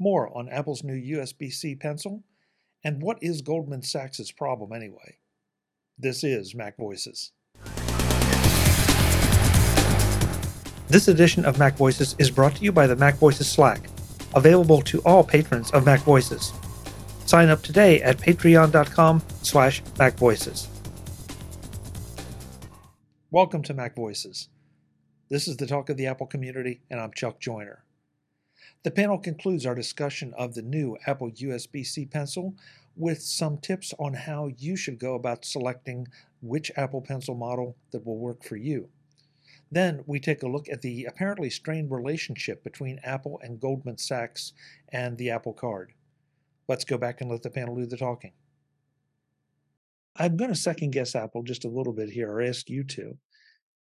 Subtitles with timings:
[0.00, 2.24] more on Apple's new USB C pencil,
[2.82, 5.18] and what is Goldman Sachs' problem anyway?
[5.98, 7.32] This is Mac Voices.
[10.88, 13.88] This edition of Mac Voices is brought to you by the Mac Voices Slack,
[14.34, 16.52] available to all patrons of Mac Voices.
[17.26, 20.66] Sign up today at patreon.com slash macvoices.
[23.30, 24.48] Welcome to Mac Voices.
[25.28, 27.84] This is the talk of the Apple community, and I'm Chuck Joiner.
[28.82, 32.54] The panel concludes our discussion of the new Apple USB-C pencil
[32.96, 36.08] with some tips on how you should go about selecting
[36.40, 38.88] which Apple Pencil model that will work for you.
[39.70, 44.52] Then we take a look at the apparently strained relationship between Apple and Goldman Sachs
[44.88, 45.92] and the Apple Card.
[46.66, 48.32] Let's go back and let the panel do the talking.
[50.16, 53.18] I'm going to second guess Apple just a little bit here, or ask you to.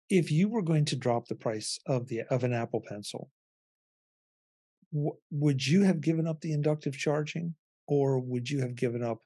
[0.09, 3.31] If you were going to drop the price of the of an Apple Pencil,
[4.93, 7.55] would you have given up the inductive charging,
[7.87, 9.21] or would you have given up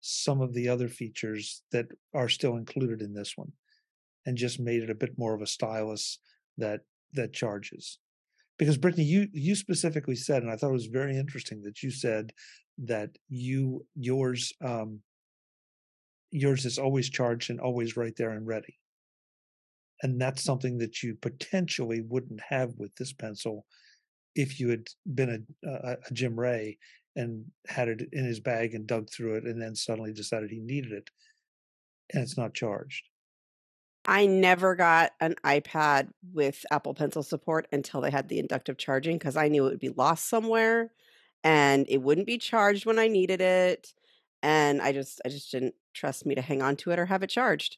[0.00, 3.52] some of the other features that are still included in this one?
[4.26, 6.18] and just made it a bit more of a stylus
[6.58, 6.80] that
[7.12, 7.98] that charges.
[8.58, 11.90] Because Brittany, you you specifically said, and I thought it was very interesting that you
[11.90, 12.32] said
[12.84, 15.00] that you yours um,
[16.30, 18.76] yours is always charged and always right there and ready.
[20.02, 23.66] And that's something that you potentially wouldn't have with this pencil
[24.34, 26.78] if you had been a, a, a Jim Rea
[27.16, 30.60] and had it in his bag and dug through it and then suddenly decided he
[30.60, 31.10] needed it
[32.12, 33.08] and it's not charged.
[34.06, 39.18] I never got an iPad with Apple Pencil support until they had the inductive charging
[39.18, 40.90] because I knew it would be lost somewhere
[41.44, 43.92] and it wouldn't be charged when I needed it.
[44.42, 47.22] And I just I just didn't trust me to hang on to it or have
[47.22, 47.76] it charged.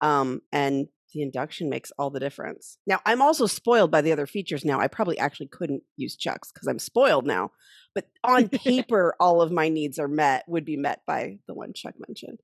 [0.00, 2.78] Um, and the induction makes all the difference.
[2.86, 4.80] Now I'm also spoiled by the other features now.
[4.80, 7.52] I probably actually couldn't use Chuck's because I'm spoiled now.
[7.94, 11.72] But on paper, all of my needs are met, would be met by the one
[11.74, 12.40] Chuck mentioned.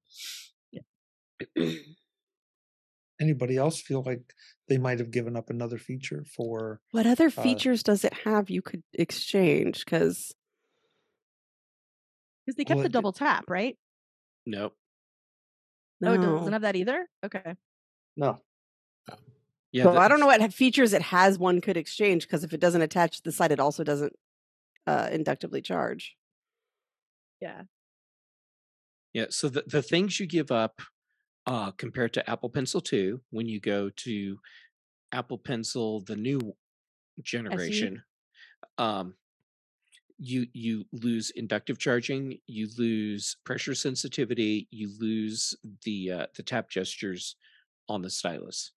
[3.21, 4.35] anybody else feel like
[4.69, 8.13] they might have given up another feature for what other uh features uh, does it
[8.25, 10.35] have you could exchange because
[12.45, 13.77] because they kept well, the double tap right
[14.47, 14.75] nope
[16.01, 16.11] no.
[16.11, 17.55] oh it doesn't have that either okay
[18.17, 18.41] no
[19.75, 22.61] yeah so i don't know what features it has one could exchange because if it
[22.61, 24.15] doesn't attach to the side it also doesn't
[24.87, 26.17] uh inductively charge
[27.43, 27.63] yeah
[29.13, 30.81] yeah so the, the things you give up
[31.47, 34.39] uh, compared to Apple Pencil 2 when you go to
[35.13, 36.55] Apple Pencil, the new
[37.23, 38.03] generation.
[38.79, 39.15] Um,
[40.19, 46.71] you you lose inductive charging, you lose pressure sensitivity, you lose the uh, the tap
[46.71, 47.37] gestures
[47.89, 48.73] on the stylus.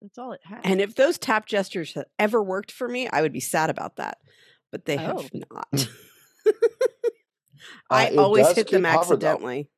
[0.00, 0.60] That's all it has.
[0.64, 3.96] And if those tap gestures had ever worked for me, I would be sad about
[3.96, 4.18] that.
[4.70, 5.20] But they oh.
[5.20, 5.68] have not.
[7.90, 9.70] I uh, always hit them accidentally.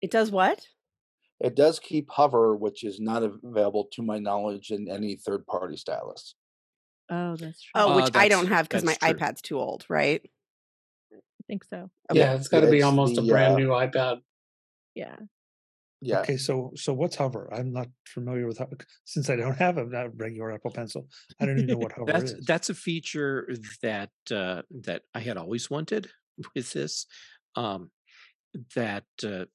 [0.00, 0.66] It does what?
[1.40, 5.76] It does keep hover, which is not available to my knowledge in any third party
[5.76, 6.34] stylus.
[7.10, 7.70] Oh, that's true.
[7.74, 9.14] Oh, which uh, I don't have because my true.
[9.14, 10.20] iPad's too old, right?
[11.12, 11.90] I think so.
[12.10, 12.20] Okay.
[12.20, 14.20] Yeah, it's got to be almost the, a brand uh, new iPad.
[14.94, 15.16] Yeah.
[16.00, 16.20] Yeah.
[16.20, 17.52] Okay, so so what's hover?
[17.52, 21.08] I'm not familiar with hover since I don't have a regular Apple Pencil.
[21.40, 22.46] I don't even know what hover that's, is.
[22.46, 23.48] That's a feature
[23.82, 26.08] that uh, that I had always wanted
[26.54, 27.06] with this.
[27.56, 27.90] Um,
[28.76, 29.46] that uh,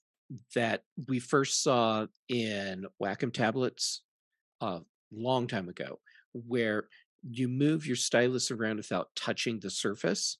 [0.55, 4.03] that we first saw in Wacom tablets
[4.61, 4.81] a
[5.11, 5.99] long time ago,
[6.33, 6.87] where
[7.29, 10.37] you move your stylus around without touching the surface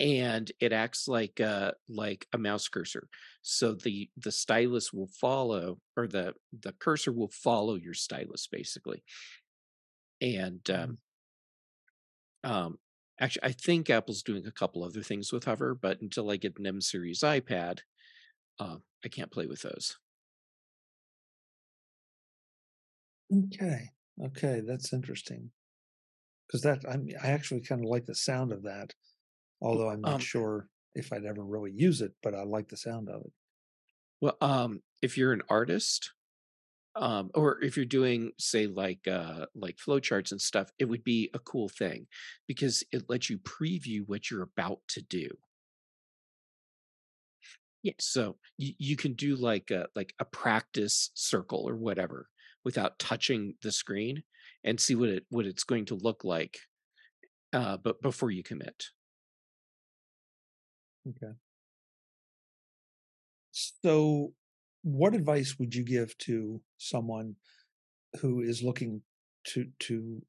[0.00, 3.08] and it acts like a like a mouse cursor
[3.42, 9.02] so the the stylus will follow or the the cursor will follow your stylus basically
[10.20, 10.98] and um,
[12.46, 12.50] mm.
[12.50, 12.78] um
[13.20, 16.58] actually i think apple's doing a couple other things with hover but until i get
[16.58, 17.80] an m series ipad
[18.60, 19.96] uh, I can't play with those.
[23.32, 23.90] Okay.
[24.24, 25.50] Okay, that's interesting.
[26.46, 28.92] Because that I mean, I actually kind of like the sound of that,
[29.60, 32.76] although I'm not um, sure if I'd ever really use it, but I like the
[32.76, 33.32] sound of it.
[34.20, 36.12] Well, um, if you're an artist,
[36.96, 41.30] um, or if you're doing, say, like uh, like flowcharts and stuff, it would be
[41.34, 42.06] a cool thing
[42.48, 45.28] because it lets you preview what you're about to do.
[47.82, 47.92] Yeah.
[48.00, 52.28] So you, you can do like a like a practice circle or whatever
[52.64, 54.24] without touching the screen
[54.64, 56.58] and see what it what it's going to look like
[57.52, 58.86] uh but before you commit.
[61.06, 61.32] Okay.
[63.52, 64.32] So
[64.82, 67.34] what advice would you give to someone
[68.20, 69.02] who is looking
[69.44, 70.22] to to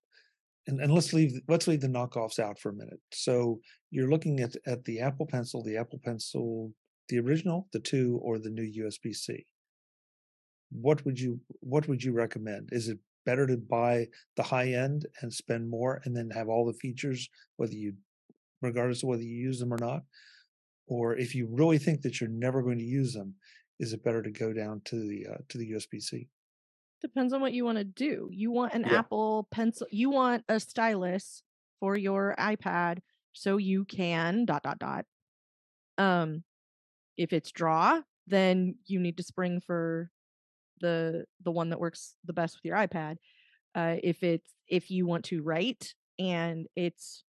[0.68, 3.00] and, and let's leave let's leave the knockoffs out for a minute.
[3.12, 3.60] So
[3.92, 6.74] you're looking at at the Apple Pencil, the Apple Pencil,
[7.10, 9.46] the original, the two, or the new USB C.
[10.72, 12.70] What would you what would you recommend?
[12.72, 16.66] Is it better to buy the high end and spend more and then have all
[16.66, 17.94] the features, whether you
[18.62, 20.04] regardless of whether you use them or not?
[20.90, 23.36] Or if you really think that you're never going to use them,
[23.80, 26.28] is it better to go down to the uh, to the USB C?
[27.02, 28.28] Depends on what you want to do.
[28.32, 29.00] You want an Yeah.
[29.00, 29.88] Apple pencil.
[29.92, 31.44] You want a stylus
[31.80, 33.00] for your iPad
[33.34, 35.06] so you can dot dot dot.
[35.98, 36.44] Um,
[37.18, 40.10] if it's draw, then you need to spring for
[40.82, 43.18] the the one that works the best with your iPad.
[43.76, 47.24] Uh, if it's if you want to write and it's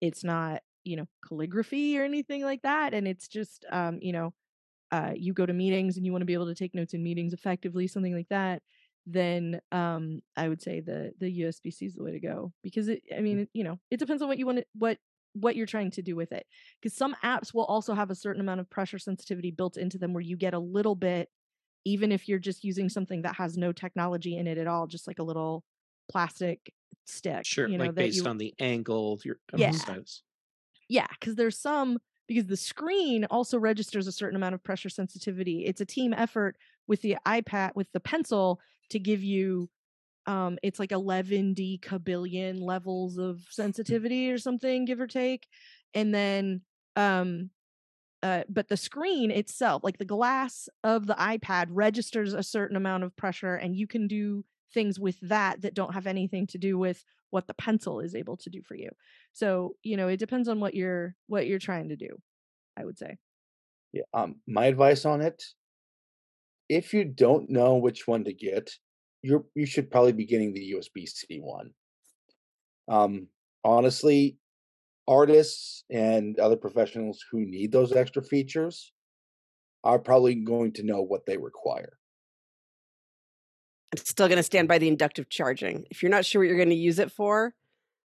[0.00, 4.34] it's not you know calligraphy or anything like that, and it's just um you know
[4.92, 7.02] uh, you go to meetings and you want to be able to take notes in
[7.02, 8.62] meetings effectively, something like that,
[9.06, 13.02] then um, I would say the the usbc is the way to go because it.
[13.16, 14.98] I mean, it, you know, it depends on what you want to what
[15.34, 16.46] what you're trying to do with it.
[16.80, 20.12] Because some apps will also have a certain amount of pressure sensitivity built into them,
[20.12, 21.30] where you get a little bit,
[21.84, 25.06] even if you're just using something that has no technology in it at all, just
[25.08, 25.64] like a little
[26.10, 26.74] plastic
[27.06, 27.46] stick.
[27.46, 29.72] Sure, you know, like based you, on the angle, your of Yeah.
[29.74, 30.22] stylus.
[30.90, 35.64] Yeah, because there's some because the screen also registers a certain amount of pressure sensitivity.
[35.64, 36.56] It's a team effort
[36.88, 38.60] with the iPad with the pencil
[38.90, 39.70] to give you
[40.26, 45.46] um it's like 11 decabillion levels of sensitivity or something give or take
[45.94, 46.60] and then
[46.96, 47.50] um
[48.22, 53.02] uh, but the screen itself like the glass of the ipad registers a certain amount
[53.02, 54.44] of pressure and you can do
[54.74, 58.36] things with that that don't have anything to do with what the pencil is able
[58.36, 58.90] to do for you
[59.32, 62.08] so you know it depends on what you're what you're trying to do
[62.76, 63.16] i would say
[63.92, 64.02] Yeah.
[64.14, 65.42] Um, my advice on it:
[66.68, 68.70] if you don't know which one to get,
[69.22, 71.70] you're you should probably be getting the USB C one.
[72.88, 73.28] Um,
[73.64, 74.38] honestly,
[75.08, 78.92] artists and other professionals who need those extra features
[79.82, 81.98] are probably going to know what they require.
[83.92, 85.84] I'm still going to stand by the inductive charging.
[85.90, 87.54] If you're not sure what you're going to use it for,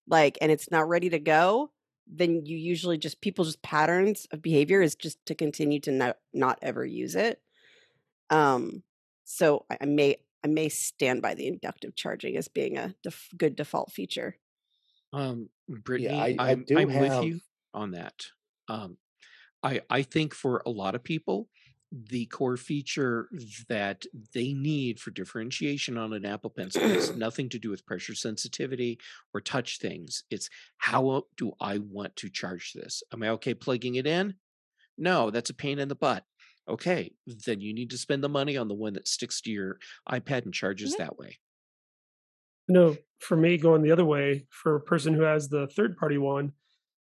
[0.07, 1.71] like, and it's not ready to go,
[2.07, 6.17] then you usually just people just patterns of behavior is just to continue to not
[6.33, 7.41] not ever use it.
[8.29, 8.83] Um,
[9.23, 13.29] so I, I may I may stand by the inductive charging as being a def-
[13.37, 14.37] good default feature.
[15.13, 17.39] Um, Brittany, I- I I'm, I'm have- with you
[17.73, 18.25] on that.
[18.67, 18.97] Um,
[19.63, 21.47] I I think for a lot of people,
[21.95, 23.29] the core feature
[23.69, 28.15] that they need for differentiation on an Apple Pencil has nothing to do with pressure
[28.15, 28.99] sensitivity
[29.33, 30.23] or touch things.
[30.31, 33.03] It's how do I want to charge this?
[33.13, 34.35] Am I okay plugging it in?
[34.97, 36.25] No, that's a pain in the butt.
[36.67, 39.77] Okay, then you need to spend the money on the one that sticks to your
[40.09, 40.97] iPad and charges Mhm.
[40.97, 41.37] that way.
[42.67, 46.17] No, for me, going the other way, for a person who has the third party
[46.17, 46.53] one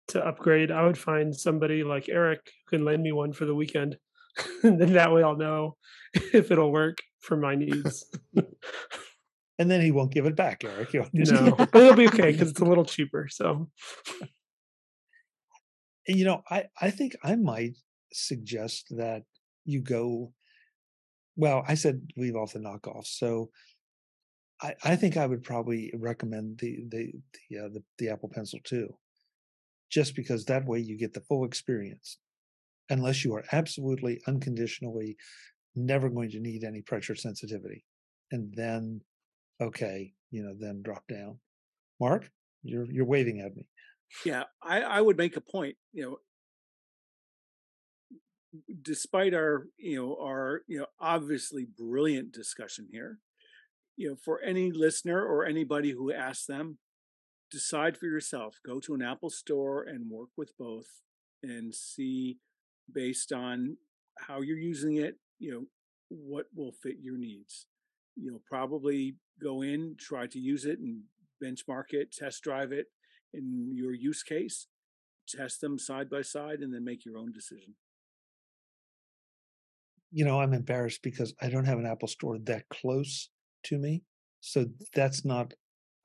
[0.09, 3.55] to upgrade, I would find somebody like Eric who can lend me one for the
[3.55, 3.99] weekend.
[4.63, 5.77] And then that way I'll know
[6.15, 8.05] if it'll work for my needs.
[9.59, 10.91] And then he won't give it back, Eric.
[10.91, 13.27] He'll just- no, but it'll be okay because it's a little cheaper.
[13.31, 13.71] So
[16.07, 17.77] you know, I I think I might
[18.13, 19.23] suggest that
[19.65, 20.33] you go.
[21.37, 23.51] Well, I said leave off the knockoffs, so
[24.63, 27.13] I I think I would probably recommend the the
[27.51, 28.95] the uh, the, the Apple Pencil too,
[29.91, 32.19] just because that way you get the full experience,
[32.91, 35.17] unless you are absolutely unconditionally
[35.75, 37.85] never going to need any pressure sensitivity,
[38.33, 39.01] and then
[39.61, 41.39] okay, you know, then drop down.
[42.01, 42.31] Mark,
[42.63, 43.67] you're you're waving at me.
[44.25, 46.19] Yeah, I, I would make a point, you know,
[48.83, 53.19] despite our, you know, our, you know, obviously brilliant discussion here,
[53.97, 56.79] you know, for any listener or anybody who asks them,
[57.51, 58.59] decide for yourself.
[58.65, 60.87] Go to an Apple store and work with both
[61.43, 62.39] and see
[62.93, 63.77] based on
[64.19, 65.65] how you're using it, you know,
[66.09, 67.67] what will fit your needs.
[68.17, 71.03] You'll probably go in, try to use it and
[71.43, 72.87] benchmark it, test drive it
[73.35, 74.69] in your use case,
[75.29, 77.75] test them side by side, and then make your own decision.
[80.13, 83.29] you know, I'm embarrassed because I don't have an Apple store that close
[83.65, 84.03] to me.
[84.41, 85.53] So that's not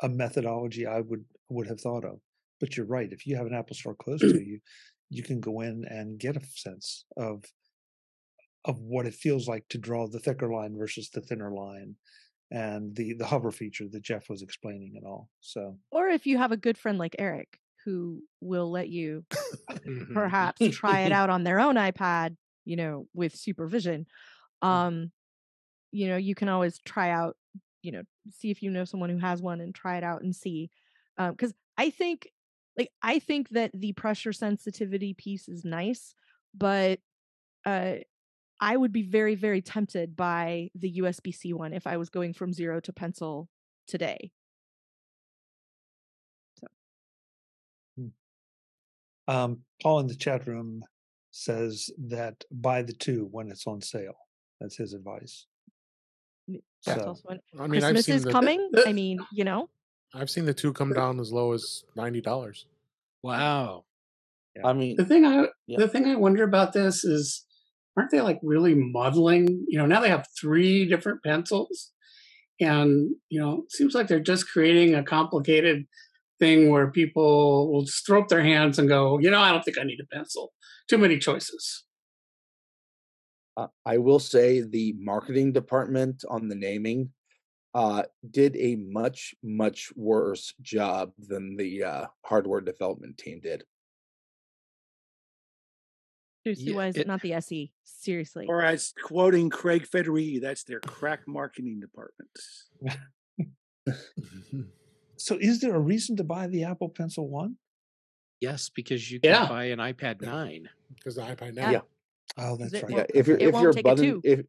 [0.01, 2.19] a methodology I would would have thought of.
[2.59, 3.11] But you're right.
[3.11, 4.59] If you have an Apple store close to you,
[5.11, 7.43] you can go in and get a sense of
[8.65, 11.95] of what it feels like to draw the thicker line versus the thinner line
[12.51, 15.29] and the the hover feature that Jeff was explaining and all.
[15.39, 19.25] So or if you have a good friend like eric who will let you
[19.85, 20.13] Mhm.
[20.13, 24.05] perhaps try it out on their own ipad you know with supervision
[24.61, 25.11] um
[25.91, 27.35] you know you can always try out
[27.81, 30.35] you know see if you know someone who has one and try it out and
[30.35, 30.69] see
[31.17, 32.29] um because I think
[32.81, 36.15] like I think that the pressure sensitivity piece is nice,
[36.55, 36.99] but
[37.65, 37.95] uh
[38.63, 42.33] I would be very, very tempted by the USB C one if I was going
[42.33, 43.49] from zero to pencil
[43.87, 44.31] today.
[46.59, 46.67] So
[49.27, 50.83] Um, Paul in the chat room
[51.31, 54.15] says that buy the two when it's on sale.
[54.59, 55.47] That's his advice.
[56.47, 58.69] that's So also an- I mean, I've Christmas seen is the coming.
[58.85, 59.69] I mean, you know,
[60.13, 62.67] I've seen the two come down as low as ninety dollars.
[63.23, 63.85] Wow.
[64.63, 65.79] I mean, The thing I Yeah.
[65.79, 67.45] the thing I wonder about this is,
[67.97, 69.65] aren't they like really muddling?
[69.67, 71.91] You know, now they have three different pencils,
[72.59, 75.85] and you know, it seems like they're just creating a complicated
[76.39, 79.63] thing where people will just throw up their hands and go, you know, I don't
[79.63, 80.53] think I need a pencil.
[80.87, 81.83] Too many choices.
[83.57, 87.11] uh, I will say the marketing department on the naming
[87.73, 93.63] uh, did a much much worse job than the uh, hardware development team did.
[96.43, 97.71] seriously, Yeah, why is it- it not the SE?
[97.83, 98.45] Seriously.
[98.49, 102.31] Or as quoting Craig Federighi, that's their crack marketing department.
[105.17, 107.57] so is there a reason to buy the Apple Pencil one?
[108.39, 109.47] Yes, because you can Yeah.
[109.47, 110.67] buy an iPad 9.
[110.95, 111.61] Because the iPad Yeah.
[111.65, 111.71] now.
[111.71, 111.81] Yeah.
[112.37, 112.89] Oh, that's right.
[112.89, 114.21] Yeah, if you're if you're your take a button two.
[114.23, 114.45] if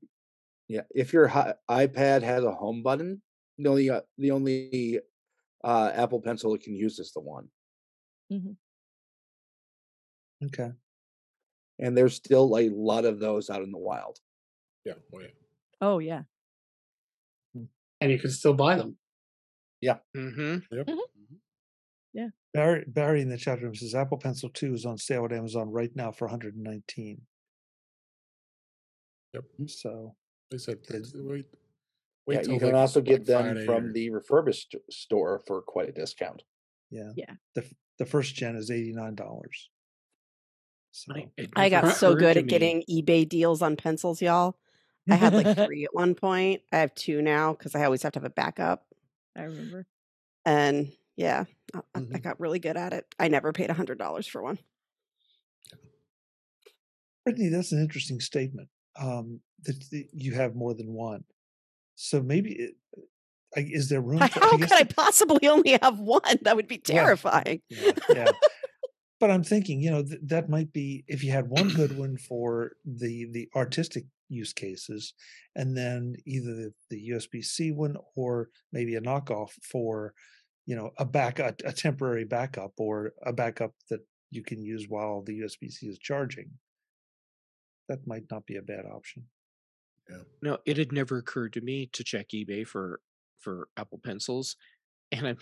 [0.72, 3.20] yeah if your hi- iPad has a home button,
[3.58, 5.00] the only uh, the only
[5.62, 7.48] uh, Apple Pencil it can use is the one,
[8.32, 8.56] Mhm.
[10.46, 10.72] Okay.
[11.78, 14.18] and there's still a lot of those out in the wild.
[14.84, 14.94] Yeah.
[15.12, 15.28] Oh, yeah.
[15.80, 16.22] Oh yeah.
[18.00, 18.96] And you can still buy them.
[19.84, 20.76] Mm-hmm.
[20.76, 20.86] Yep.
[20.88, 20.98] Mhm.
[22.54, 25.70] Barry Barry in the chat room says Apple Pencil 2 is on sale at Amazon
[25.70, 27.22] right now for 119.
[29.32, 29.44] Yep.
[29.68, 30.14] So
[30.52, 31.47] They said Did- wait.
[32.28, 35.61] Yeah, you can like also get Black them Friday from or- the refurbished store for
[35.62, 36.42] quite a discount.
[36.90, 37.11] yeah.
[37.16, 37.35] Yeah.
[37.54, 37.64] The
[37.99, 39.18] the first gen is $89.
[40.92, 44.56] So I, I got so good at me- getting eBay deals on pencils, y'all.
[45.11, 46.62] I had like three at one point.
[46.73, 48.85] I have two now because I always have to have a backup.
[49.37, 49.87] I remember.
[50.44, 51.44] And yeah,
[51.75, 52.16] I, I- I mm-hmm.
[52.18, 53.06] got really good at it.
[53.18, 54.59] I never paid a hundred dollars for one.
[57.25, 58.68] Brittany, that's an interesting statement.
[59.00, 61.25] Um, that, that you have more than one.
[61.94, 62.75] So maybe it,
[63.56, 64.18] I- is there room?
[64.20, 66.22] For, How guess could I possibly only have one?
[66.42, 67.62] That would be terrifying.
[67.68, 68.32] yeah, yeah.
[69.20, 72.16] But I'm thinking, you know, th- that might be if you had one good one
[72.16, 75.14] for the the artistic use cases,
[75.54, 80.12] and then either the, the USB C one or maybe a knockoff for,
[80.66, 84.00] you know, a back a, a temporary backup or a backup that
[84.32, 86.50] you can use while the USB C is charging.
[87.92, 89.25] That might not be a bad option.
[90.40, 93.00] No, it had never occurred to me to check eBay for
[93.38, 94.56] for Apple pencils,
[95.11, 95.38] and I'm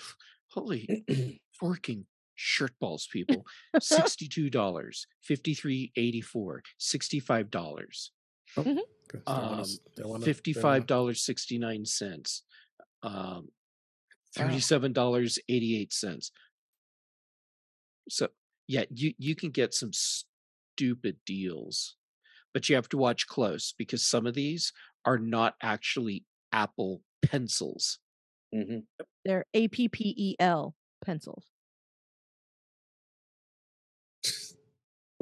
[0.49, 1.05] holy
[1.61, 3.47] forking shirt balls, people.
[3.81, 8.11] Sixty-two dollars, fifty-three eighty-four, sixty-five dollars,
[8.57, 12.43] 'cause they wanna um, s- they wanna- they fifty-five wanna- dollars sixty-nine cents,
[13.05, 13.45] um, Wow.
[14.37, 16.33] thirty-seven dollars eighty-eight cents.
[18.09, 18.29] So
[18.67, 21.97] yeah, you you can get some stupid deals,
[22.53, 24.73] but you have to watch close because some of these
[25.05, 27.99] are not actually Apple pencils.
[28.53, 28.81] hmm
[29.25, 31.47] They're A P P E L pencils.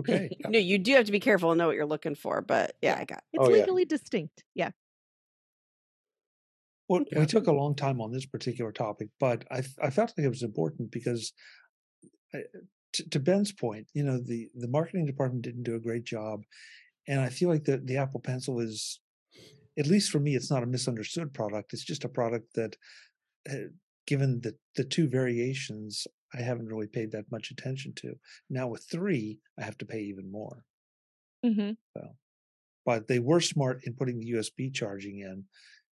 [0.01, 0.31] Okay.
[0.49, 2.41] No, you do have to be careful and know what you're looking for.
[2.41, 3.23] But yeah, I got.
[3.33, 3.57] It's Oh, yeah.
[3.57, 4.45] legally distinct.
[4.55, 4.71] Yeah.
[6.89, 7.21] Well, Yeah.
[7.21, 10.29] we took a long time on this particular topic, but I, I felt like it
[10.29, 11.33] was important because,
[12.33, 12.45] I,
[12.95, 16.45] to, to Ben's point, you know, the the marketing department didn't do a great job,
[17.09, 19.01] and I feel like the the Apple Pencil is,
[19.79, 21.73] at least for me, it's not a misunderstood product.
[21.73, 22.77] It's just a product that,
[23.51, 23.69] uh,
[24.07, 28.15] given the the two variations, I haven't really paid that much attention to.
[28.51, 30.65] Now with three, I have to pay even more.
[31.47, 31.73] Mm-hmm.
[32.85, 35.45] but they were smart in putting the USB charging in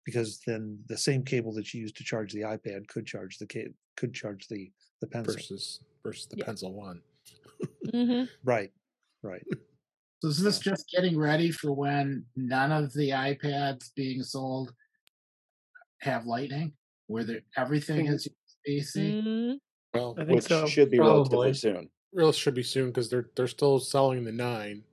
[0.05, 3.47] because then the same cable that you use to charge the iPad could charge the
[3.47, 5.33] ca- could charge the the pencil.
[5.35, 6.45] versus versus the Yeah.
[6.45, 7.01] pencil one.
[7.87, 8.25] Mm-hmm.
[8.45, 8.71] Right,
[9.23, 9.45] right.
[10.21, 14.73] So is this just getting ready for when none of the iPads being sold
[16.01, 16.75] have lightning,
[17.07, 18.29] where the, everything is
[18.67, 19.01] AC?
[19.01, 19.55] Mm-hmm.
[19.99, 20.67] Well, I think Which so.
[20.67, 21.15] should be probably.
[21.39, 21.91] relatively soon.
[22.13, 24.85] real should be soon because they're they're still selling the nine,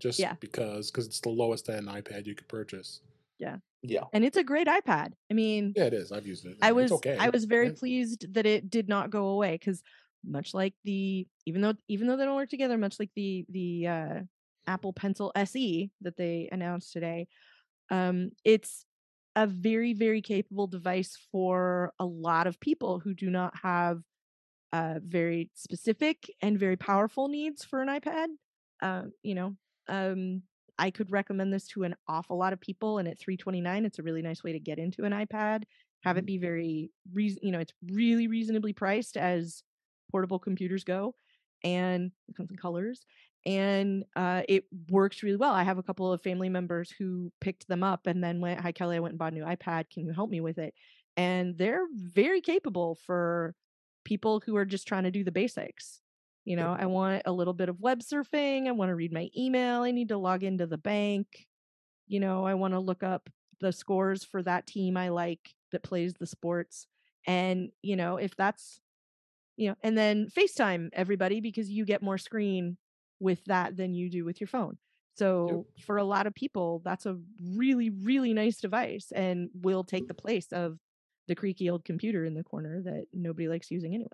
[0.00, 0.34] just Yeah.
[0.38, 3.00] because because it's the lowest end iPad you could purchase.
[3.38, 3.56] Yeah.
[3.82, 4.02] Yeah.
[4.12, 5.12] And it's a great iPad.
[5.30, 6.12] I mean, Yeah, it is.
[6.12, 6.56] I've used it.
[6.60, 7.16] I was okay.
[7.18, 7.74] I was very Yeah.
[7.78, 9.82] pleased that it did not go away because
[10.24, 13.86] much like the even though even though they don't work together, much like the the
[13.86, 14.20] uh,
[14.68, 17.26] Apple Pencil SE that they announced today,
[17.90, 18.84] um, it's
[19.34, 24.00] a very very capable device for a lot of people who do not have
[24.72, 28.26] uh, very specific and very powerful needs for an iPad.
[28.82, 29.56] Um, you know,
[29.88, 30.42] um,
[30.78, 34.02] I could recommend this to an awful lot of people, and at 329, it's a
[34.02, 35.64] really nice way to get into an iPad.
[36.04, 39.62] Have it be very, reason, you know, it's really reasonably priced as
[40.10, 41.14] portable computers go,
[41.64, 43.04] and it comes in colors,
[43.48, 45.54] and uh, it works really well.
[45.54, 48.72] I have a couple of family members who picked them up and then went, "Hi
[48.72, 49.88] Kelly, I went and bought a new iPad.
[49.90, 50.74] Can you help me with it?"
[51.16, 53.54] And they're very capable for
[54.04, 56.02] people who are just trying to do the basics.
[56.44, 58.68] You know, I want a little bit of web surfing.
[58.68, 59.82] I want to read my email.
[59.82, 61.46] I need to log into the bank.
[62.06, 65.82] You know, I want to look up the scores for that team I like that
[65.82, 66.86] plays the sports.
[67.26, 68.80] And, you know, if that's,
[69.56, 72.76] you know, and then FaceTime everybody because you get more screen
[73.20, 74.78] with that than you do with your phone.
[75.18, 77.18] So for a lot of people, that's a
[77.56, 80.78] really, really nice device and will take the place of
[81.26, 84.08] the creaky old computer in the corner that nobody likes using anyway.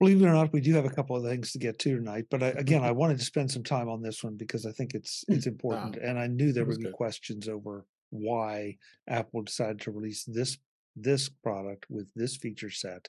[0.00, 2.26] Believe it or not, we do have a couple of things to get to tonight.
[2.28, 4.94] But I, again, I wanted to spend some time on this one because I think
[4.94, 6.92] it's it's important, ah, and I knew there would be good.
[6.92, 8.76] questions over why
[9.08, 10.58] Apple decided to release this
[10.96, 13.08] this product with this feature set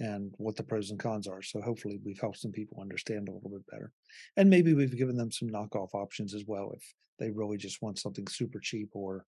[0.00, 1.42] and what the pros and cons are.
[1.42, 3.92] So hopefully, we've helped some people understand a little bit better,
[4.36, 6.82] and maybe we've given them some knockoff options as well if
[7.20, 9.26] they really just want something super cheap or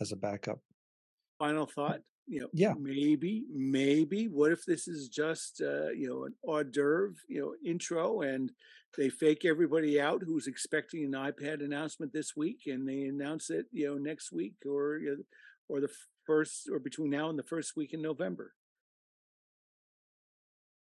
[0.00, 0.60] as a backup.
[1.38, 2.00] Final thought.
[2.28, 2.74] You know, Yeah.
[2.78, 4.28] maybe, maybe.
[4.28, 8.52] What if this is just uh, you know an hors d'oeuvre, you know, intro, and
[8.96, 13.66] they fake everybody out who's expecting an iPad announcement this week, and they announce it,
[13.72, 15.22] you know, next week or you know,
[15.68, 15.92] or the
[16.24, 18.54] first or between now and the first week in November.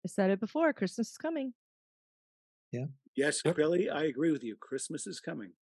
[0.04, 1.54] I said it before Christmas is coming.
[2.72, 2.86] Yeah.
[3.14, 4.56] Yes, Billy, I agree with you.
[4.56, 5.52] Christmas is coming.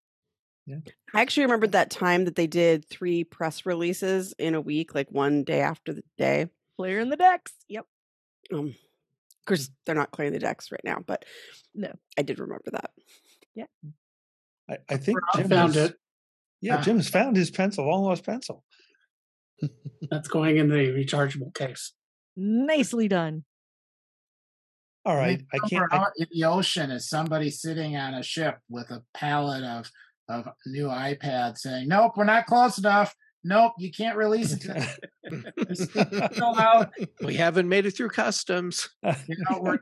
[0.66, 0.76] Yeah.
[1.14, 5.10] I actually remembered that time that they did three press releases in a week, like
[5.10, 6.46] one day after the day.
[6.76, 7.52] Clearing the decks.
[7.68, 7.86] Yep.
[8.52, 11.24] Um, of course, they're not clearing the decks right now, but
[11.74, 11.92] No.
[12.16, 12.90] I did remember that.
[13.54, 13.64] Yeah.
[14.68, 15.96] I, I think I Jim found has- it.
[16.62, 16.82] Yeah, Ah.
[16.82, 18.64] Jim has found his pencil, long lost pencil.
[20.10, 21.92] That's going in the rechargeable case.
[22.36, 23.44] Nicely done.
[25.06, 26.02] All I mean, right, I somewhere can't.
[26.02, 29.90] I, in the ocean is somebody sitting on a ship with a pallet of
[30.28, 33.14] of new iPads saying, "Nope, we're not close enough.
[33.42, 34.66] Nope, you can't release it.
[35.56, 35.84] It's
[36.34, 36.90] still out.
[37.24, 38.90] We haven't made it through customs.
[39.02, 39.78] You know, we're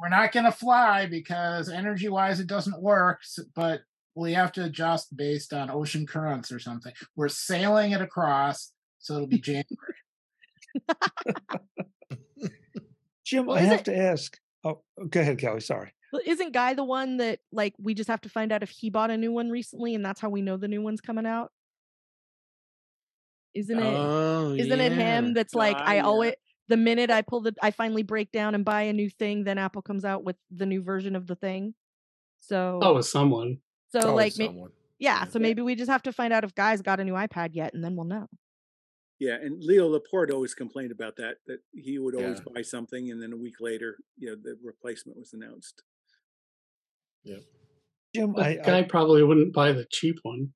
[0.00, 3.20] we're not going to fly because energy wise it doesn't work.
[3.54, 3.80] But
[4.14, 6.92] we have to adjust based on ocean currents or something.
[7.16, 9.66] We're sailing it across, so it'll be January.
[13.24, 14.38] Jim, Well, I have it- to ask.
[14.64, 15.60] Oh, oh, go ahead, Kelly.
[15.60, 15.92] Sorry.
[16.12, 18.88] Well, isn't Guy the one that like we just have to find out if he
[18.88, 21.50] bought a new one recently and that's how we know the new one's coming out?
[23.54, 23.82] Isn't it?
[23.84, 26.02] Oh, not it him that's like I yeah.
[26.04, 26.34] always
[26.68, 29.58] the minute I pull the I finally break down and buy a new thing, then
[29.58, 31.74] Apple comes out with the new version of the thing.
[32.40, 33.58] So Oh, with someone.
[33.90, 34.70] so Always like ma- someone.
[34.98, 37.50] yeah, so maybe we just have to find out if Guy's got a new iPad
[37.52, 38.28] yet, and then we'll know.
[39.20, 41.36] Yeah, and Leo Laporte always complained about that.
[41.46, 42.52] That he would always Yeah.
[42.54, 45.82] buy something, and then a week later, you know, the replacement was announced.
[48.14, 50.52] Jim, But I, the guy I probably wouldn't buy the cheap one.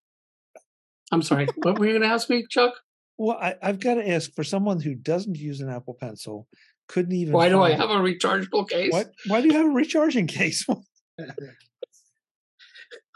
[1.11, 1.47] I'm sorry.
[1.63, 2.75] what were you going to ask me, Chuck?
[3.17, 6.47] well, I, I've got to ask for someone who doesn't use an Apple Pencil,
[6.89, 7.33] couldn't even.
[7.33, 8.93] Why do I find- have a rechargeable case?
[8.93, 10.65] Why, why do you have a recharging case?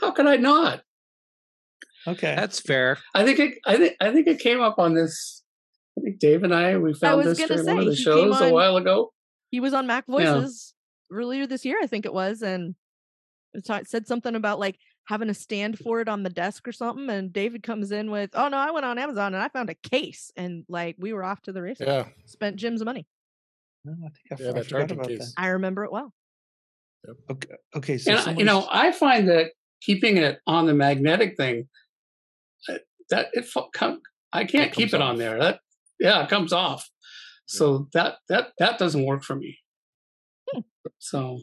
[0.00, 0.82] How could I not?
[2.06, 2.34] Okay.
[2.34, 2.98] That's fair.
[3.14, 3.54] I think it.
[3.66, 3.96] I think.
[4.00, 5.42] I think it came up on this.
[5.98, 8.04] I think Dave and I we found was this gonna during one of the he
[8.04, 9.12] came shows a while ago.
[9.50, 10.34] He was on Mac Yeah.
[10.34, 10.74] Voices
[11.10, 12.74] earlier this year, I think it was, and
[13.52, 16.72] it ta- said something about like having a stand for it on the desk or
[16.72, 17.10] something.
[17.10, 19.74] And David comes in with, "Oh no, I went on Amazon and I found a
[19.74, 21.86] case," and like we were off to the races.
[21.86, 23.06] Yeah, Spent Jim's money.
[23.84, 25.34] No, I think I, Yeah, I forgot about case.
[25.36, 26.14] I remember it well.
[27.04, 27.16] that.
[27.30, 27.48] Okay.
[27.76, 27.98] Okay.
[27.98, 31.68] So and you know, I find that keeping it on the magnetic thing,
[33.10, 34.00] that it come,
[34.32, 35.38] I can't keep comes it on there.
[35.38, 35.60] That
[36.00, 36.88] yeah, it comes off.
[37.46, 39.58] So that that that doesn't work for me.
[40.52, 40.60] Hmm.
[40.98, 41.40] So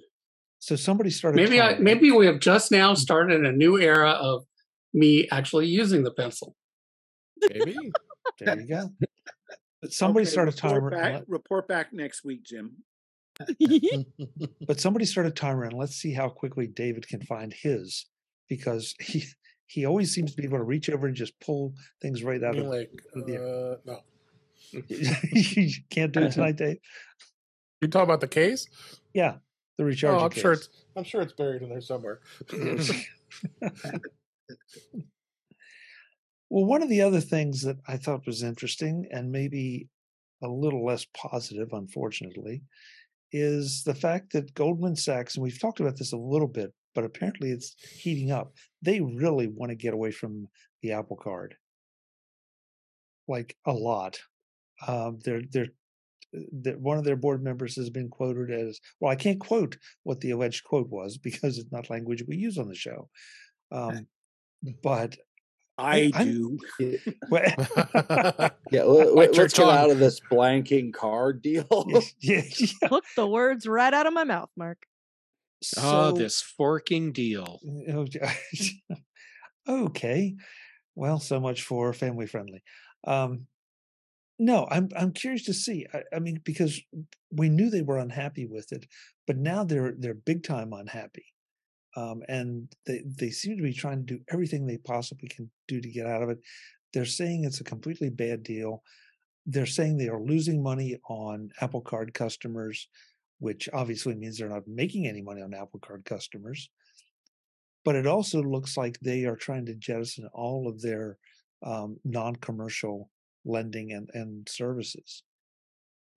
[0.59, 1.35] so somebody started.
[1.35, 2.95] maybe I maybe we have just now hmm.
[2.95, 4.45] started a new era of
[4.93, 6.55] me actually using the pencil.
[7.49, 7.77] maybe.
[8.39, 8.89] There you go.
[9.81, 10.81] But somebody Okay, started timer.
[10.81, 12.83] report and back, report back next week, Jim.
[14.67, 18.05] but somebody started timer, and let's see how quickly David can find his,
[18.49, 19.23] because he
[19.69, 22.55] he always seems to be able to reach over and just pull things right out
[22.55, 22.69] mean, of.
[22.71, 23.73] like, of the air.
[23.73, 23.99] uh, no.
[24.87, 26.77] you can't do it tonight, Dave.
[27.81, 28.67] You talking about the case?
[29.13, 29.35] Yeah,
[29.77, 30.41] the recharging Oh, I'm case.
[30.41, 30.69] sure it's.
[30.95, 32.19] I'm sure it's buried in there somewhere.
[36.51, 39.87] Well, one of the other things that I thought was interesting, and maybe
[40.41, 42.63] a little less positive, unfortunately,
[43.31, 47.03] is the fact that Goldman Sachs, and we've talked about this a little bit, but
[47.03, 48.53] apparently it's heating up.
[48.81, 50.47] They really want to get away from
[50.81, 51.55] the Apple Card,
[53.27, 54.19] like a lot.
[54.87, 55.67] Um, they're they're
[56.61, 59.11] that one of their board members has been quoted as well.
[59.11, 62.67] I can't quote what the alleged quote was because it's not language we use on
[62.69, 63.09] the show.
[63.71, 64.07] Um,
[64.83, 65.17] but
[65.77, 66.99] I I'm- do.
[67.31, 67.41] well,
[68.71, 71.65] Yeah, let, Bite your us get out of this blanking card deal.
[72.21, 72.87] yeah, yeah.
[72.87, 74.77] Took the words right out of my mouth, Mark.
[75.77, 77.59] Oh, this forking deal.
[77.91, 78.05] Oh,
[79.85, 80.35] okay.
[80.95, 82.63] Well, so much for family friendly.
[83.05, 83.47] Um,
[84.39, 85.85] no, I'm I'm curious to see.
[85.93, 86.81] I, I mean, because
[87.31, 88.85] we knew they were unhappy with it,
[89.27, 91.25] but now they're they're big time unhappy,
[91.97, 95.81] um, and they they seem to be trying to do everything they possibly can do
[95.81, 96.39] to get out of it.
[96.93, 98.81] They're saying it's a completely bad deal.
[99.45, 102.87] They're saying they are losing money on Apple Card customers,
[103.39, 106.69] which obviously means they're not making any money on Apple Card customers
[107.85, 111.17] but it also looks like they are trying to jettison all of their
[111.63, 113.09] um, non-commercial
[113.45, 115.23] lending and, and services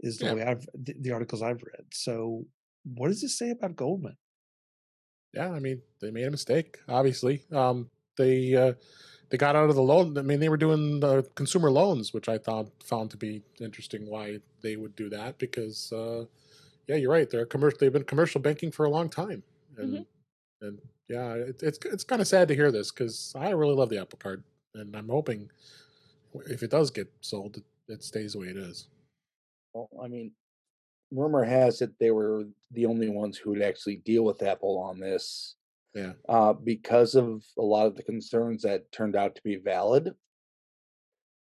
[0.01, 0.35] is the Yeah.
[0.35, 2.45] way i've the, the articles i've read so
[2.85, 4.17] what does this say about goldman
[5.33, 6.79] Yeah, I mean, they made a mistake.
[6.89, 8.75] Obviously, um, they uh,
[9.31, 10.19] they got out of the loan.
[10.19, 14.07] I mean, they were doing the consumer loans, which I thought found to be interesting.
[14.11, 15.39] Why they would do that?
[15.39, 16.25] Because uh,
[16.89, 17.29] yeah, you're right.
[17.29, 17.79] They're commercial.
[17.79, 19.43] They've been commercial banking for a long time,
[19.77, 20.05] and
[20.61, 23.89] and yeah, it, it's it's kind of sad to hear this because I really love
[23.91, 24.43] the Apple Card,
[24.75, 25.51] and I'm hoping
[26.47, 28.89] if it does get sold, it, it stays the way it is.
[29.75, 30.33] Well, I mean,
[31.11, 34.99] rumor has it they were the only ones who would actually deal with Apple on
[35.01, 35.57] this
[35.95, 36.13] Yeah.
[36.29, 40.15] uh, because of a lot of the concerns that turned out to be valid.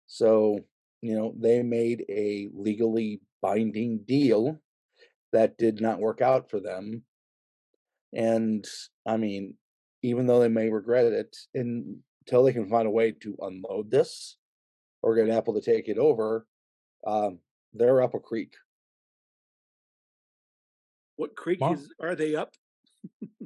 [0.08, 0.60] So,
[1.02, 4.60] you know, they made a legally binding deal
[5.32, 7.04] that did not work out for them.
[8.14, 8.66] And
[9.06, 9.56] I mean,
[10.02, 14.38] even though they may regret it, until they can find a way to unload this
[15.02, 16.46] or get Apple to take it over,
[17.06, 17.40] um,
[17.74, 18.54] they're up a creek.
[21.16, 21.78] What creek Mark?
[21.80, 22.54] is are they up?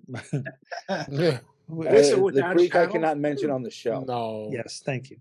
[0.07, 0.49] Yeah.
[1.09, 4.01] W- Uh, With the creek I cannot mention on the show.
[4.07, 4.49] No.
[4.53, 5.17] yes thank you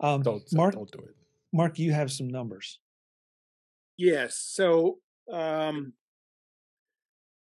[0.00, 1.14] um, Don't mark don't do it.
[1.52, 2.80] mark you have some numbers
[3.96, 4.36] Yes.
[4.36, 4.98] So
[5.32, 5.92] um,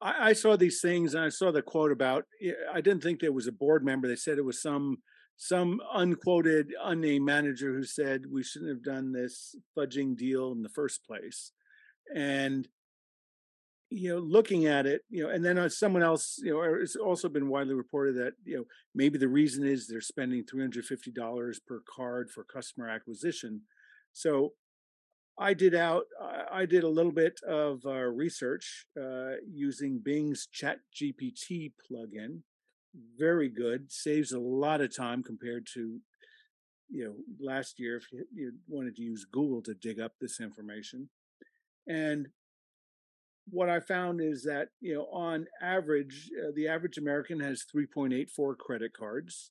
[0.00, 2.24] I, I saw these things and I saw the quote about.
[2.72, 4.08] I didn't think there was a board member.
[4.08, 4.98] They said it was some
[5.36, 10.68] some unquoted, unnamed manager who said we shouldn't have done this fudging deal in the
[10.68, 11.52] first place.
[12.14, 12.68] And
[13.94, 16.96] you know, looking at it, you know, and then uh, someone else, you know, it's
[16.96, 20.84] also been widely reported that you know maybe the reason is they're spending three hundred
[20.86, 23.62] fifty dollars per card for customer acquisition.
[24.14, 24.52] So
[25.38, 26.04] I did out.
[26.20, 32.42] I- I did a little bit of uh, research uh, using Bing's Chat GPT plugin.
[33.18, 33.90] Very good.
[33.90, 35.98] Saves a lot of time compared to,
[36.90, 40.40] you know, last year if you, you wanted to use Google to dig up this
[40.40, 41.08] information.
[41.88, 42.28] And
[43.50, 48.56] what I found is that you know, on average, uh, the average American has 3.84
[48.58, 49.50] credit cards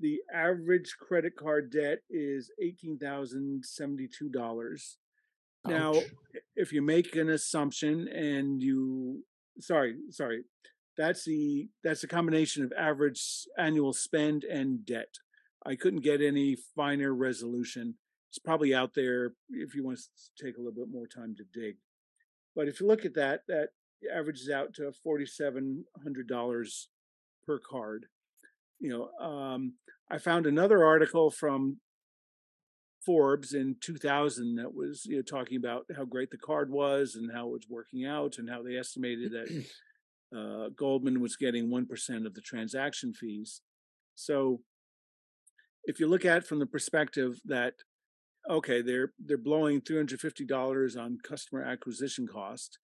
[0.00, 4.98] the average credit card debt is eighteen thousand seventy-two dollars.
[5.66, 5.94] Now,
[6.54, 9.24] if you make an assumption and you,
[9.60, 10.44] sorry, sorry,
[10.98, 15.14] that's the that's a combination of average annual spend and debt.
[15.64, 17.94] I couldn't get any finer resolution.
[18.30, 21.44] It's probably out there if you want to take a little bit more time to
[21.58, 21.76] dig.
[22.54, 23.68] But if you look at that, that
[24.14, 26.88] averages out to forty-seven hundred dollars
[27.46, 28.06] per card
[28.80, 29.74] you know, um,
[30.10, 31.78] I found another article from
[33.04, 37.30] Forbes in 2000 that was you know talking about how great the card was and
[37.32, 39.64] how it was working out and how they estimated that
[40.36, 43.60] uh, Goldman was getting one percent of the transaction fees.
[44.14, 44.60] So,
[45.84, 47.74] if you look at it from the perspective that
[48.48, 52.78] okay, they're they're blowing 350 dollars on customer acquisition cost,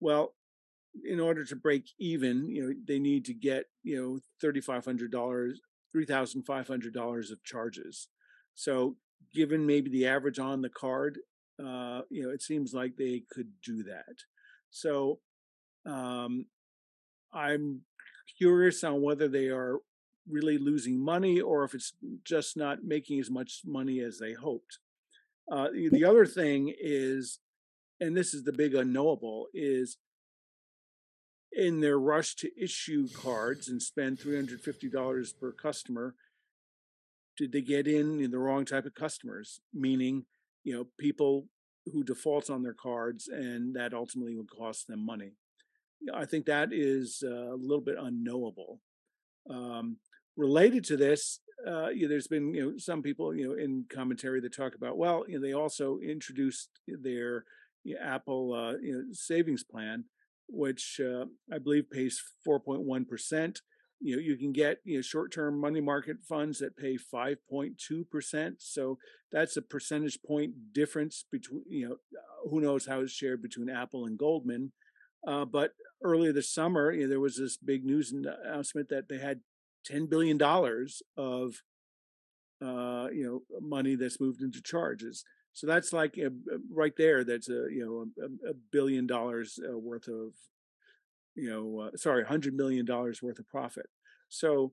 [0.00, 0.34] well,
[1.04, 5.54] in order to break even, you know, they need to get, you know, $3,500,
[5.94, 8.08] $3,500 of charges.
[8.54, 8.96] So
[9.32, 11.18] given maybe the average on the card,
[11.64, 14.16] uh, you know, it seems like they could do that.
[14.70, 15.20] So
[15.86, 16.46] um,
[17.32, 17.82] I'm
[18.38, 19.78] curious on whether they are
[20.28, 21.92] really losing money or if it's
[22.24, 24.78] just not making as much money as they hoped.
[25.50, 27.40] Uh, the- the other thing is,
[28.00, 29.98] and this is the big unknowable, is
[31.56, 36.14] in their rush to issue cards and spend $350 per customer,
[37.36, 39.60] did they get in the wrong type of customers?
[39.72, 40.24] Meaning,
[40.62, 41.46] you know, people
[41.92, 45.32] who defaults on their cards, and that ultimately would cost them money.
[46.12, 48.80] I think that is uh, a little bit unknowable.
[49.48, 49.98] Um,
[50.36, 53.84] related to this, uh, you know, there's been you know some people you know in
[53.92, 57.44] commentary that talk about well, you know, they also introduced their
[57.84, 60.04] you know, Apple uh, you know, savings plan,
[60.48, 63.60] which uh, I believe pays 4.1 percent.
[64.00, 68.56] You know, you can get you know short-term money market funds that pay 5.2 percent.
[68.58, 68.98] So
[69.32, 71.96] that's a percentage point difference between you know
[72.50, 74.72] who knows how it's shared between Apple and Goldman.
[75.26, 79.18] Uh, but earlier this summer, you know, there was this big news announcement that they
[79.18, 79.40] had
[79.84, 81.62] ten billion dollars of
[82.62, 85.24] uh, you know money that's moved into charges.
[85.54, 86.30] So that's like a,
[86.70, 87.24] right there.
[87.24, 87.84] That's a you
[88.18, 90.32] know a, a billion dollars uh, worth of
[91.34, 93.86] you know uh, sorry, hundred million dollars worth of profit.
[94.28, 94.72] So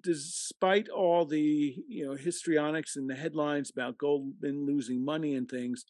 [0.00, 5.86] despite all the you know histrionics and the headlines about Goldman losing money and things,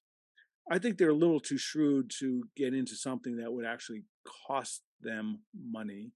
[0.71, 4.05] I think they're a little too shrewd to get into something that would actually
[4.47, 6.13] cost them money.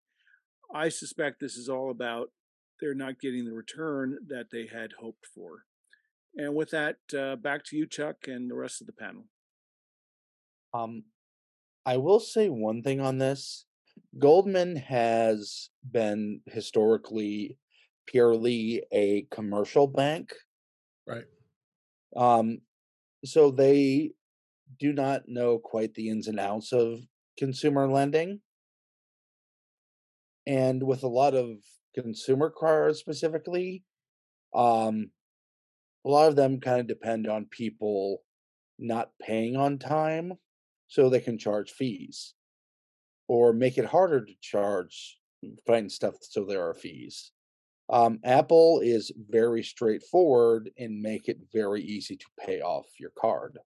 [0.72, 2.30] I suspect this is all about
[2.80, 5.64] they're not getting the return that they had hoped for.
[6.36, 9.24] And with that, uh, back to you, Chuck, and the rest of the panel.
[10.72, 11.04] Um,
[11.84, 13.66] I will say one thing on this.
[14.18, 17.58] Goldman has been historically
[18.06, 20.32] purely a commercial bank.
[21.06, 21.24] Right.
[22.16, 22.58] Um,
[23.24, 24.12] so they
[24.78, 27.00] do not know quite the ins and outs of
[27.38, 28.40] consumer lending.
[30.46, 31.58] And with a lot of
[31.94, 33.84] consumer cards specifically,
[34.54, 35.10] um,
[36.04, 38.22] a lot of them kind of depend on people
[38.78, 40.32] not paying on time
[40.88, 42.34] so they can charge fees
[43.28, 45.18] or make it harder to charge
[45.66, 47.32] find stuff so there are fees.
[47.90, 53.58] Um, Apple is very straightforward and make it very easy to pay off your card.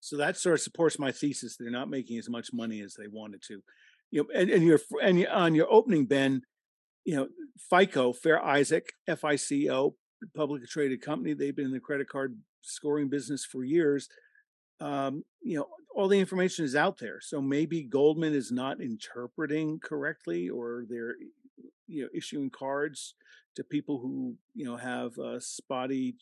[0.00, 1.56] So that sort of supports my thesis.
[1.56, 3.62] They're not making as much money as they wanted to.
[4.10, 6.42] You know, and, and your and on your opening, Ben,
[7.04, 7.28] you know,
[7.70, 9.94] FICO, Fair Isaac, FICO,
[10.34, 11.34] publicly traded company.
[11.34, 14.08] They've been in the credit card scoring business for years.
[14.80, 17.20] Um, you know, all the information is out there.
[17.20, 21.14] So maybe Goldman is not interpreting correctly, or they're
[21.86, 23.14] you know issuing cards
[23.56, 26.16] to people who you know have uh, spotty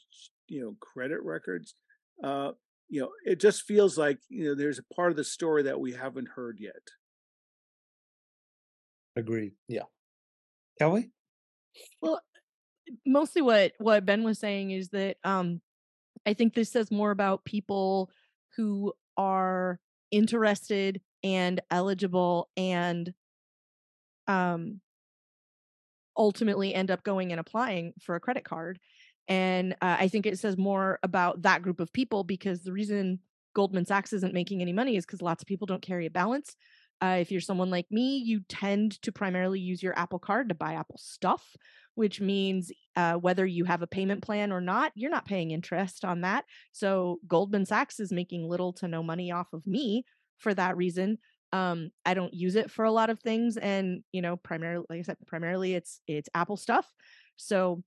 [0.49, 1.75] you know credit records.
[2.23, 2.53] Uh,
[2.89, 5.81] you know, it just feels like you know there's a part of the story that
[5.81, 6.91] we haven't heard yet.
[9.17, 9.53] Agreed.
[9.69, 9.85] Yeah.
[10.79, 11.11] Kelly?
[12.01, 12.21] Well,
[13.07, 15.61] mostly what what Ben was saying is that um
[16.27, 18.11] I think this says more about people
[18.57, 19.79] who are
[20.11, 23.13] interested and eligible and
[24.27, 24.81] um
[26.17, 28.79] ultimately end up going and applying for a credit card
[29.31, 33.21] and uh, I think it says more about that group of people because the reason
[33.55, 36.57] Goldman Sachs isn't making any money is because lots of people don't carry a balance.
[37.01, 40.55] Uh, if you're someone like me, you tend to primarily use your Apple card to
[40.55, 41.57] buy Apple stuff,
[42.01, 46.03] which means uh, whether you have a payment plan or not, you're not paying interest
[46.03, 46.47] on that.
[46.73, 50.07] So Goldman Sachs is making little to no money off of me
[50.39, 51.19] for that reason.
[51.53, 55.01] Um, I don't use it for a lot of things, and you know, primarily, like
[55.01, 56.91] I said, primarily it's it's Apple stuff.
[57.37, 57.83] So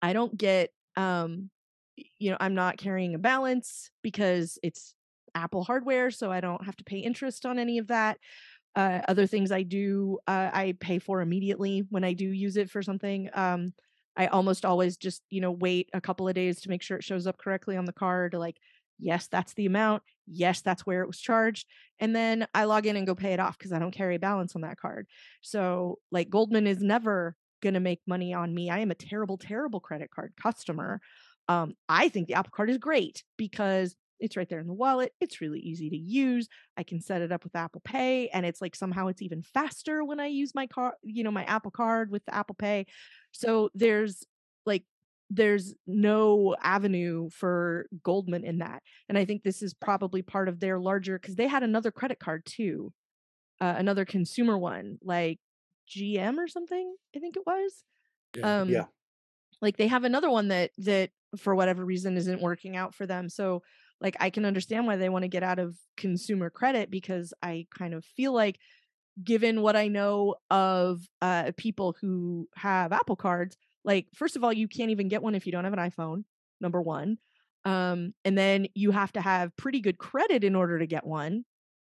[0.00, 1.50] I don't get um
[2.18, 4.94] you know, I'm not carrying a balance because it's
[5.34, 8.16] Apple hardware, so I don't have to pay interest on any of that.
[8.76, 12.70] Uh, other things I do, uh, I pay for immediately when I do use it
[12.70, 13.30] for something.
[13.34, 13.72] Um,
[14.16, 17.04] I almost always just, you know, wait a couple of days to make sure it
[17.04, 18.34] shows up correctly on the card.
[18.34, 18.58] Like,
[18.98, 20.02] yes, that's the amount.
[20.26, 21.66] Yes, that's where it was charged.
[22.00, 24.20] And then I log in and go pay it off because I don't carry a
[24.20, 25.06] balance on that card.
[25.42, 28.70] So, like, Goldman is never going to make money on me.
[28.70, 31.00] I am a terrible, terrible credit card customer.
[31.48, 35.12] Um, I think the Apple Card is great because it's right there in the wallet.
[35.20, 36.48] It's really easy to use.
[36.76, 40.04] I can set it up with Apple Pay, and it's like somehow it's even faster
[40.04, 42.86] when I use my card, you know, my Apple Card with the Apple Pay.
[43.32, 44.24] So there's
[44.64, 44.84] like
[45.30, 48.82] there's no avenue for Goldman in that.
[49.08, 52.20] And I think this is probably part of their larger because they had another credit
[52.20, 52.92] card too,
[53.60, 55.40] uh, another consumer one, like
[55.88, 57.84] GM or something, I think it was.
[58.34, 58.60] Yeah.
[58.60, 58.86] Um Yeah.
[59.62, 63.28] like they have another one that that for whatever reason isn't working out for them.
[63.28, 63.62] So
[64.00, 67.66] like I can understand why they want to get out of consumer credit because I
[67.76, 68.58] kind of feel like
[69.22, 74.52] given what I know of uh people who have Apple cards, like first of all
[74.52, 76.24] you can't even get one if you don't have an iPhone,
[76.60, 77.18] number 1.
[77.64, 81.44] Um and then you have to have pretty good credit in order to get one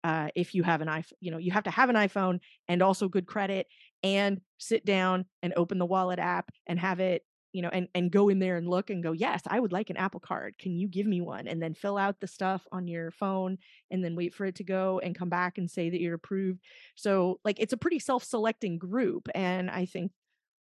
[0.04, 2.82] uh, if you have an iPhone, you know, you have to have an iPhone and
[2.82, 3.66] also good credit
[4.02, 8.10] and sit down and open the wallet app and have it you know, and and
[8.10, 10.58] go in there and look and go, yes, I would like an Apple Card.
[10.58, 11.46] Can you give me one?
[11.46, 13.58] And then fill out the stuff on your phone,
[13.90, 16.60] and then wait for it to go and come back and say that you're approved.
[16.96, 20.12] So like it's a pretty self-selecting group, and I think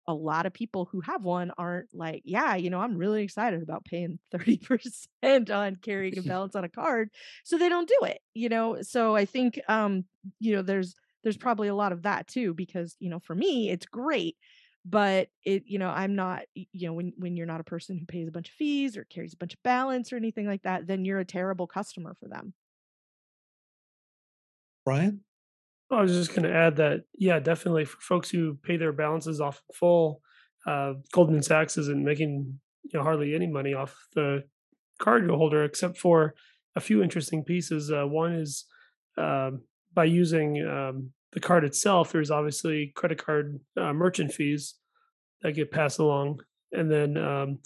[0.07, 3.63] a lot of people who have one aren't like, yeah, you know, I'm really excited
[3.63, 7.11] about paying 30% on carrying a balance on a card.
[7.45, 8.81] So they don't do it, you know.
[8.83, 10.05] So I think um,
[10.41, 13.71] you know, there's there's probably a lot of that too, because, you know, for me,
[13.71, 14.37] it's great.
[14.89, 18.07] But it, you know, I'm not, you know, when when you're not a person who
[18.07, 20.87] pays a bunch of fees or carries a bunch of balance or anything like that,
[20.87, 22.55] then you're a terrible customer for them.
[24.85, 25.21] Brian?
[25.91, 29.41] I was just going to add that, yeah, definitely for folks who pay their balances
[29.41, 30.21] off in full,
[30.67, 34.45] uh, Goldman Sachs isn't making you know hardly any money off the
[34.99, 36.35] card holder except for
[36.77, 37.91] a few interesting pieces.
[37.91, 38.65] Uh, one is
[39.17, 39.63] um,
[39.95, 44.75] by using um, the card itself, there's obviously credit card uh, merchant fees
[45.43, 46.41] that get passed along,
[46.73, 47.59] and then um,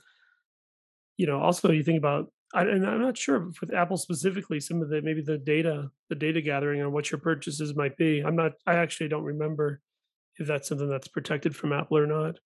[1.17, 4.83] you know also you think about I, and I'm not sure with Apple specifically, some
[4.83, 8.21] of the maybe the data, the data gathering on what your purchases might be.
[8.21, 8.53] I'm not.
[8.67, 9.81] I actually don't remember
[10.39, 12.39] if that's something that's protected from Apple or not.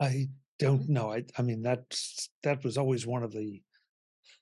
[0.00, 1.12] I don't know.
[1.12, 3.62] I I mean that's that was always one of the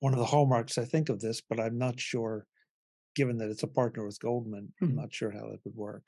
[0.00, 2.46] one of the hallmarks I think of this, but I'm not sure.
[3.18, 4.94] Given that it's a partner with Goldman, I'm Mhm.
[4.94, 6.07] not sure how that would work.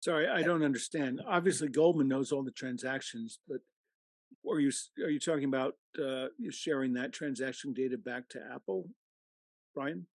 [0.00, 1.22] Sorry, I don't understand.
[1.26, 3.62] Obviously, Goldman knows all the transactions, but
[4.46, 4.70] are you
[5.02, 8.90] are you talking about uh, sharing that transaction data back to Apple,
[9.74, 10.06] Brian?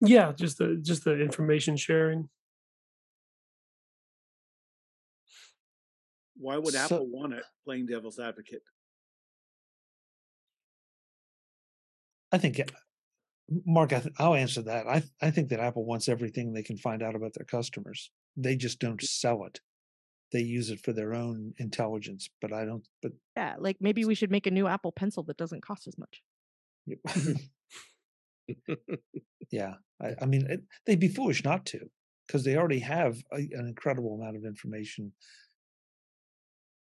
[0.00, 2.30] Yeah, just the just the information sharing.
[6.36, 7.44] Why would So- Apple want it?
[7.66, 8.62] Playing devil's advocate.
[12.32, 12.58] I think,
[13.66, 14.86] Mark, I th- I'll answer that.
[14.86, 18.10] I th- I think that Apple wants everything they can find out about their customers.
[18.36, 19.60] They just don't sell it.
[20.32, 22.30] They use it for their own intelligence.
[22.40, 22.86] But I don't.
[23.02, 25.98] But Yeah, like maybe we should make a new Apple Pencil that doesn't cost as
[25.98, 26.22] much.
[29.50, 31.80] yeah, I, I mean, it, they'd be foolish not to,
[32.26, 35.12] because they already have a, an incredible amount of information.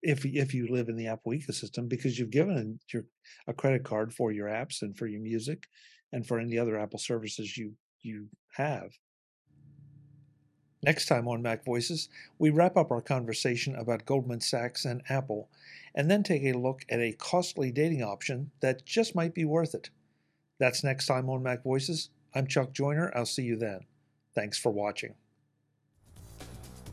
[0.02, 3.04] If if you live in the Apple ecosystem, because you've given your
[3.47, 5.63] a credit card for your apps and for your music,
[6.13, 8.93] and for any other Apple services you you have.
[10.84, 15.49] Next time on Mac Voices, we wrap up our conversation about Goldman Sachs and Apple,
[15.95, 19.73] and then take a look at a costly dating option that just might be worth
[19.73, 19.89] it.
[20.60, 22.10] That's next time on Mac Voices.
[22.36, 23.12] I'm Chuck Joiner.
[23.15, 23.82] I'll see you then.
[24.36, 25.15] Thanks for watching.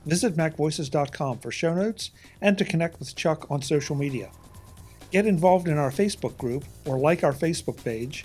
[0.07, 4.31] Visit MacVoices.com for show notes and to connect with Chuck on social media.
[5.11, 8.25] Get involved in our Facebook group or like our Facebook page,